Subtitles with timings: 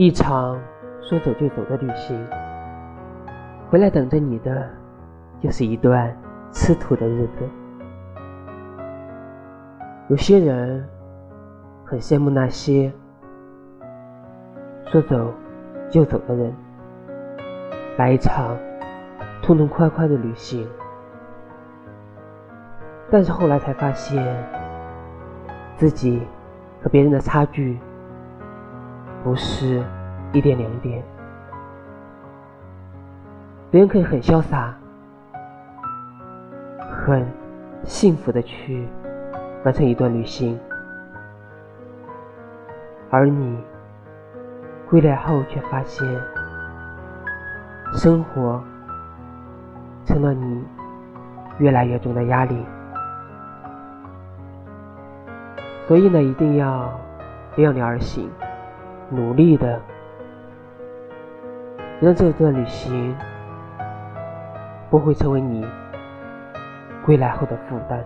[0.00, 0.58] 一场
[1.02, 2.26] 说走就走的旅行，
[3.68, 4.66] 回来等着你的，
[5.38, 6.16] 就是一段
[6.50, 7.46] 吃土的日子。
[10.08, 10.88] 有些人
[11.84, 12.90] 很羡慕那些
[14.86, 15.34] 说走
[15.90, 16.50] 就走的人，
[17.98, 18.56] 来一场
[19.42, 20.66] 痛痛快快的旅行。
[23.10, 24.26] 但是后来才发现，
[25.76, 26.22] 自己
[26.82, 27.78] 和别人的差距。
[29.22, 29.84] 不是
[30.32, 31.02] 一点两点，
[33.70, 34.72] 别人可以很潇洒、
[36.78, 37.26] 很
[37.82, 38.86] 幸福的去
[39.64, 40.58] 完成一段旅行，
[43.10, 43.58] 而你
[44.88, 46.06] 归来后却发现，
[47.92, 48.62] 生活
[50.04, 50.64] 成了你
[51.58, 52.64] 越来越重的压力。
[55.88, 56.88] 所以呢，一定要
[57.56, 58.30] 量力而行。
[59.12, 59.80] 努力的，
[62.00, 63.14] 让这段旅行
[64.88, 65.66] 不会成为你
[67.04, 68.02] 归来后的负担。